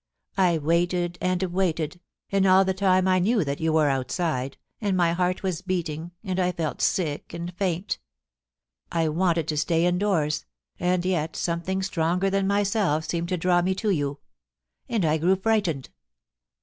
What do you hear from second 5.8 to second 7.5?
ing, and I felt sick